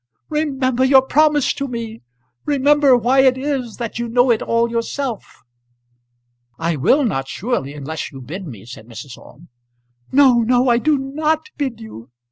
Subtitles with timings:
[0.29, 2.01] Remember your promise to me.
[2.45, 5.43] Remember why it is that you know it all yourself."
[6.57, 9.15] "I will not, surely, unless you bid me," said Mrs.
[9.15, 9.49] Orme.
[10.11, 12.09] "No, no; I do not bid you.